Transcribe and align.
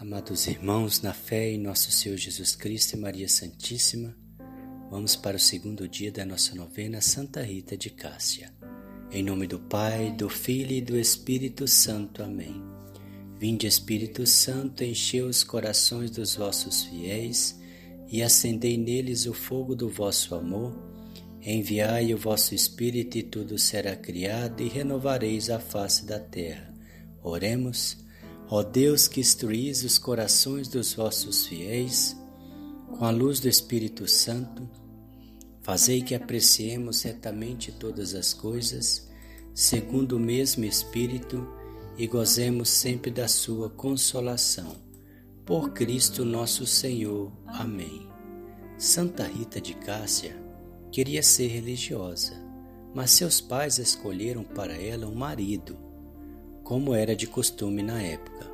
Amados 0.00 0.46
irmãos, 0.46 1.02
na 1.02 1.12
fé 1.12 1.50
em 1.50 1.58
nosso 1.58 1.90
Senhor 1.90 2.16
Jesus 2.16 2.54
Cristo 2.54 2.94
e 2.94 2.96
Maria 2.96 3.28
Santíssima, 3.28 4.16
vamos 4.88 5.16
para 5.16 5.36
o 5.36 5.40
segundo 5.40 5.88
dia 5.88 6.12
da 6.12 6.24
nossa 6.24 6.54
novena 6.54 7.00
Santa 7.00 7.42
Rita 7.42 7.76
de 7.76 7.90
Cássia. 7.90 8.54
Em 9.10 9.24
nome 9.24 9.48
do 9.48 9.58
Pai, 9.58 10.12
do 10.12 10.28
Filho 10.28 10.70
e 10.70 10.80
do 10.80 10.96
Espírito 10.96 11.66
Santo. 11.66 12.22
Amém. 12.22 12.62
Vinde, 13.40 13.66
Espírito 13.66 14.24
Santo, 14.24 14.84
enchei 14.84 15.20
os 15.20 15.42
corações 15.42 16.12
dos 16.12 16.36
vossos 16.36 16.84
fiéis 16.84 17.58
e 18.06 18.22
acendei 18.22 18.78
neles 18.78 19.26
o 19.26 19.34
fogo 19.34 19.74
do 19.74 19.88
vosso 19.88 20.32
amor. 20.36 20.78
Enviai 21.42 22.14
o 22.14 22.18
vosso 22.18 22.54
Espírito 22.54 23.18
e 23.18 23.24
tudo 23.24 23.58
será 23.58 23.96
criado 23.96 24.62
e 24.62 24.68
renovareis 24.68 25.50
a 25.50 25.58
face 25.58 26.06
da 26.06 26.20
terra. 26.20 26.72
Oremos. 27.20 28.06
Ó 28.50 28.62
Deus 28.62 29.06
que 29.06 29.20
instruís 29.20 29.84
os 29.84 29.98
corações 29.98 30.68
dos 30.68 30.94
vossos 30.94 31.46
fiéis, 31.46 32.16
com 32.96 33.04
a 33.04 33.10
luz 33.10 33.40
do 33.40 33.48
Espírito 33.48 34.08
Santo, 34.08 34.66
fazei 35.60 36.00
que 36.00 36.14
apreciemos 36.14 37.02
retamente 37.02 37.70
todas 37.70 38.14
as 38.14 38.32
coisas, 38.32 39.06
segundo 39.54 40.16
o 40.16 40.20
mesmo 40.20 40.64
Espírito, 40.64 41.46
e 41.98 42.06
gozemos 42.06 42.70
sempre 42.70 43.10
da 43.10 43.28
sua 43.28 43.68
consolação. 43.68 44.76
Por 45.44 45.74
Cristo 45.74 46.24
nosso 46.24 46.64
Senhor. 46.64 47.30
Amém. 47.46 48.08
Santa 48.78 49.24
Rita 49.24 49.60
de 49.60 49.74
Cássia 49.74 50.34
queria 50.90 51.22
ser 51.22 51.48
religiosa, 51.48 52.32
mas 52.94 53.10
seus 53.10 53.42
pais 53.42 53.78
escolheram 53.78 54.42
para 54.42 54.74
ela 54.74 55.06
um 55.06 55.14
marido 55.14 55.87
como 56.68 56.94
era 56.94 57.16
de 57.16 57.26
costume 57.26 57.82
na 57.82 58.02
época. 58.02 58.46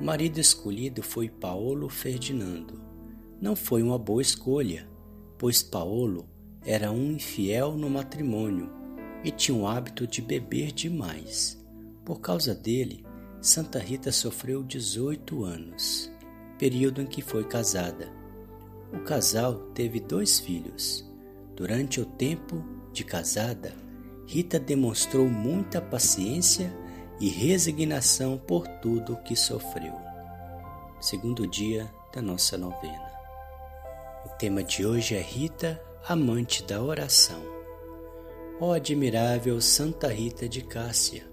O 0.00 0.04
marido 0.04 0.40
escolhido 0.40 1.04
foi 1.04 1.28
Paulo 1.28 1.88
Ferdinando. 1.88 2.82
Não 3.40 3.54
foi 3.54 3.80
uma 3.80 3.96
boa 3.96 4.20
escolha, 4.20 4.88
pois 5.38 5.62
Paulo 5.62 6.28
era 6.66 6.90
um 6.90 7.12
infiel 7.12 7.76
no 7.76 7.88
matrimônio 7.88 8.68
e 9.22 9.30
tinha 9.30 9.56
o 9.56 9.68
hábito 9.68 10.04
de 10.04 10.20
beber 10.20 10.72
demais. 10.72 11.64
Por 12.04 12.20
causa 12.20 12.56
dele, 12.56 13.06
Santa 13.40 13.78
Rita 13.78 14.10
sofreu 14.10 14.64
18 14.64 15.44
anos, 15.44 16.10
período 16.58 17.02
em 17.02 17.06
que 17.06 17.22
foi 17.22 17.44
casada. 17.44 18.12
O 18.92 18.98
casal 19.04 19.70
teve 19.72 20.00
dois 20.00 20.40
filhos. 20.40 21.08
Durante 21.54 22.00
o 22.00 22.04
tempo 22.04 22.64
de 22.92 23.04
casada, 23.04 23.76
Rita 24.26 24.58
demonstrou 24.58 25.28
muita 25.28 25.80
paciência 25.80 26.82
e 27.20 27.28
resignação 27.28 28.36
por 28.36 28.66
tudo 28.66 29.16
que 29.18 29.36
sofreu. 29.36 29.94
Segundo 31.00 31.46
dia 31.46 31.90
da 32.12 32.20
nossa 32.20 32.56
novena. 32.56 33.12
O 34.24 34.28
tema 34.30 34.62
de 34.62 34.86
hoje 34.86 35.14
é 35.14 35.20
Rita, 35.20 35.80
amante 36.08 36.62
da 36.64 36.82
oração. 36.82 37.40
Ó 38.60 38.72
admirável 38.72 39.60
Santa 39.60 40.08
Rita 40.08 40.48
de 40.48 40.62
Cássia, 40.62 41.26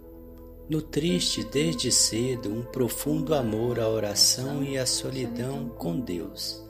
nutriste 0.70 1.44
desde 1.44 1.92
cedo 1.92 2.52
um 2.52 2.64
profundo 2.64 3.34
amor 3.34 3.80
à 3.80 3.88
oração 3.88 4.64
e 4.64 4.78
à 4.78 4.86
solidão 4.86 5.70
com 5.70 6.00
Deus. 6.00 6.64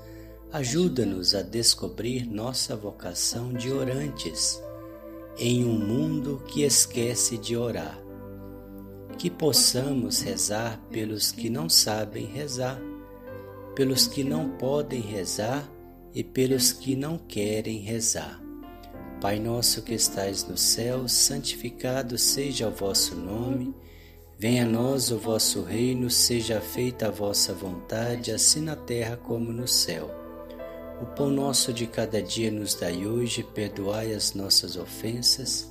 Ajuda-nos 0.51 1.33
a 1.33 1.41
descobrir 1.41 2.25
nossa 2.25 2.75
vocação 2.75 3.53
de 3.53 3.71
orantes 3.71 4.61
em 5.37 5.63
um 5.63 5.79
mundo 5.79 6.43
que 6.45 6.63
esquece 6.63 7.37
de 7.37 7.55
orar 7.55 8.10
que 9.21 9.29
possamos 9.29 10.21
rezar 10.21 10.81
pelos 10.89 11.31
que 11.31 11.47
não 11.47 11.69
sabem 11.69 12.25
rezar, 12.25 12.81
pelos 13.75 14.07
que 14.07 14.23
não 14.23 14.49
podem 14.49 14.99
rezar 14.99 15.71
e 16.11 16.23
pelos 16.23 16.71
que 16.73 16.95
não 16.95 17.19
querem 17.19 17.81
rezar. 17.81 18.41
Pai 19.21 19.39
nosso 19.39 19.83
que 19.83 19.93
estais 19.93 20.43
no 20.47 20.57
céu, 20.57 21.07
santificado 21.07 22.17
seja 22.17 22.67
o 22.67 22.71
vosso 22.71 23.13
nome. 23.13 23.75
Venha 24.39 24.63
a 24.63 24.67
nós 24.67 25.11
o 25.11 25.19
vosso 25.19 25.61
reino, 25.61 26.09
seja 26.09 26.59
feita 26.59 27.09
a 27.09 27.11
vossa 27.11 27.53
vontade, 27.53 28.31
assim 28.31 28.61
na 28.61 28.75
terra 28.75 29.17
como 29.17 29.53
no 29.53 29.67
céu. 29.67 30.09
O 30.99 31.05
pão 31.05 31.29
nosso 31.29 31.71
de 31.71 31.85
cada 31.85 32.23
dia 32.23 32.49
nos 32.49 32.73
dai 32.73 33.05
hoje, 33.05 33.43
perdoai 33.43 34.15
as 34.15 34.33
nossas 34.33 34.75
ofensas, 34.75 35.70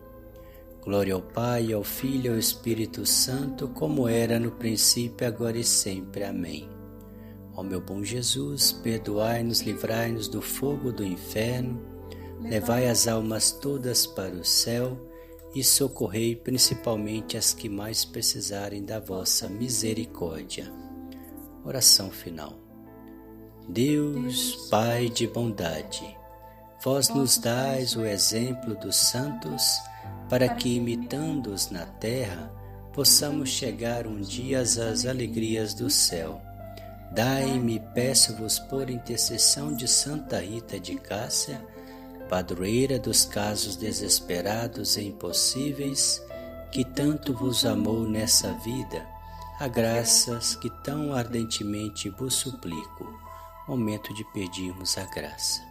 Glória 0.83 1.13
ao 1.13 1.21
Pai, 1.21 1.71
ao 1.71 1.83
Filho 1.83 2.25
e 2.25 2.29
ao 2.29 2.39
Espírito 2.39 3.05
Santo, 3.05 3.67
como 3.67 4.07
era 4.07 4.39
no 4.39 4.49
princípio, 4.49 5.27
agora 5.27 5.55
e 5.55 5.63
sempre. 5.63 6.23
Amém. 6.23 6.67
Ó 7.53 7.61
meu 7.61 7.79
bom 7.79 8.03
Jesus, 8.03 8.71
perdoai-nos, 8.71 9.61
livrai-nos 9.61 10.27
do 10.27 10.41
fogo 10.41 10.91
do 10.91 11.05
inferno, 11.05 11.79
levai 12.41 12.89
as 12.89 13.07
almas 13.07 13.51
todas 13.51 14.07
para 14.07 14.33
o 14.33 14.43
céu 14.43 14.97
e 15.53 15.63
socorrei 15.63 16.35
principalmente 16.35 17.37
as 17.37 17.53
que 17.53 17.69
mais 17.69 18.03
precisarem 18.03 18.83
da 18.83 18.99
vossa 18.99 19.47
misericórdia. 19.47 20.73
Oração 21.63 22.09
final. 22.09 22.55
Deus, 23.69 24.67
Pai 24.71 25.09
de 25.09 25.27
bondade, 25.27 26.17
vós 26.83 27.07
nos 27.09 27.37
dais 27.37 27.95
o 27.95 28.03
exemplo 28.03 28.73
dos 28.75 28.95
santos 28.95 29.61
para 30.29 30.47
que, 30.49 30.77
imitando-os 30.77 31.69
na 31.71 31.85
terra, 31.85 32.51
possamos 32.93 33.49
chegar 33.49 34.07
um 34.07 34.21
dia 34.21 34.59
às 34.59 35.05
alegrias 35.05 35.73
do 35.73 35.89
céu. 35.89 36.41
Dai-me, 37.11 37.79
peço-vos, 37.93 38.57
por 38.57 38.89
intercessão 38.89 39.73
de 39.73 39.87
Santa 39.87 40.39
Rita 40.39 40.79
de 40.79 40.95
Cássia, 40.95 41.61
padroeira 42.29 42.97
dos 42.97 43.25
casos 43.25 43.75
desesperados 43.75 44.95
e 44.95 45.03
impossíveis, 45.03 46.23
que 46.71 46.85
tanto 46.85 47.33
vos 47.33 47.65
amou 47.65 48.07
nessa 48.07 48.53
vida, 48.59 49.05
a 49.59 49.67
graças 49.67 50.55
que 50.55 50.69
tão 50.83 51.13
ardentemente 51.13 52.09
vos 52.09 52.33
suplico. 52.35 53.05
Momento 53.67 54.13
de 54.13 54.23
pedirmos 54.31 54.97
a 54.97 55.03
graça. 55.03 55.70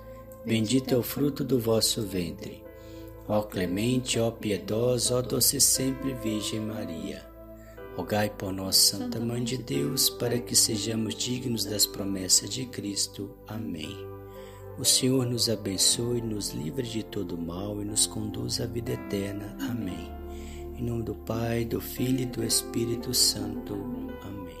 Bendito 0.45 0.93
é 0.93 0.97
o 0.97 1.03
fruto 1.03 1.43
do 1.43 1.59
vosso 1.59 2.01
ventre. 2.01 2.63
Ó 3.27 3.43
clemente, 3.43 4.19
ó 4.19 4.31
piedosa, 4.31 5.17
ó 5.17 5.21
doce 5.21 5.61
sempre 5.61 6.13
Virgem 6.15 6.59
Maria. 6.61 7.23
Rogai 7.95 8.29
por 8.29 8.51
nós, 8.51 8.75
Santa 8.75 9.19
Mãe 9.19 9.43
de 9.43 9.57
Deus, 9.57 10.09
para 10.09 10.39
que 10.39 10.55
sejamos 10.55 11.13
dignos 11.13 11.65
das 11.65 11.85
promessas 11.85 12.49
de 12.49 12.65
Cristo. 12.65 13.29
Amém. 13.47 13.95
O 14.79 14.83
Senhor 14.85 15.25
nos 15.25 15.49
abençoe, 15.49 16.21
nos 16.21 16.51
livre 16.51 16.87
de 16.87 17.03
todo 17.03 17.37
mal 17.37 17.81
e 17.81 17.85
nos 17.85 18.07
conduz 18.07 18.59
à 18.59 18.65
vida 18.65 18.93
eterna. 18.93 19.55
Amém. 19.69 20.11
Em 20.75 20.83
nome 20.83 21.03
do 21.03 21.13
Pai, 21.13 21.65
do 21.65 21.79
Filho 21.79 22.21
e 22.21 22.25
do 22.25 22.43
Espírito 22.43 23.13
Santo. 23.13 23.75
Amém. 24.23 24.60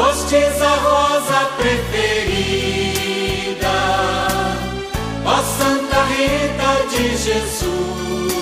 Fostes 0.00 0.62
a 0.62 0.74
rosa 0.76 1.40
preferida, 1.58 2.88
ó 5.26 5.42
Santa 5.58 6.00
Rita 6.04 6.72
de 6.88 7.04
Jesus. 7.18 8.32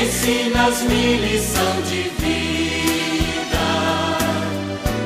Ensinas-me 0.00 1.16
lição 1.16 1.74
de 1.88 2.02
vida, 2.20 3.66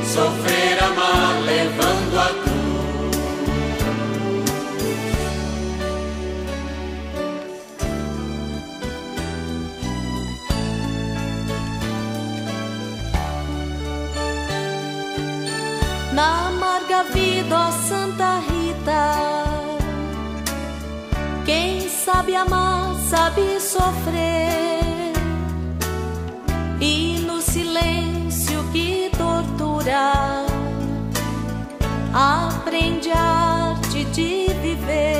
sofrer, 0.05 0.50
sabe 23.10 23.60
sofrer, 23.60 25.12
e 26.80 27.18
no 27.26 27.42
silêncio 27.42 28.62
que 28.72 29.10
tortura, 29.18 30.46
aprende 32.14 33.10
a 33.10 33.72
arte 33.72 34.04
de 34.04 34.46
viver. 34.62 35.19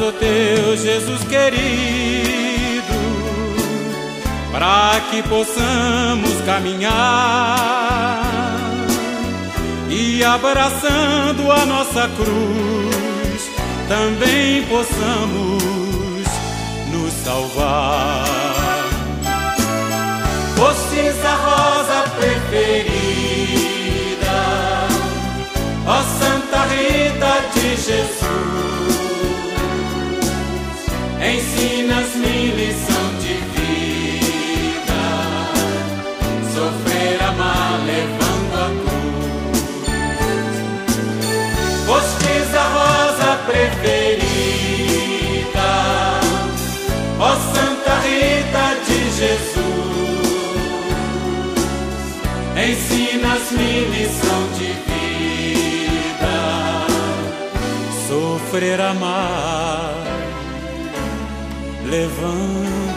O 0.00 0.12
teu 0.12 0.76
Jesus 0.76 1.24
querido, 1.24 2.94
para 4.52 5.00
que 5.10 5.20
possamos 5.24 6.40
caminhar 6.46 8.22
e 9.90 10.22
abraçando 10.22 11.50
a 11.50 11.66
nossa 11.66 12.08
cruz, 12.16 13.50
também 13.88 14.62
possamos 14.66 16.28
nos 16.92 17.12
salvar. 17.24 18.24
Fostes 20.56 21.24
a 21.24 21.34
rosa 21.34 22.04
preferida, 22.20 23.18
ó 25.88 26.00
Santa 26.20 26.60
Rita 26.66 27.42
de 27.52 27.76
Jesus. 27.76 28.17
Ensinas-me 53.48 53.84
lição 53.86 54.52
de 54.58 54.66
vida, 54.66 56.36
Sofrer, 58.06 58.80
amar, 58.80 60.04
levando 61.86 62.87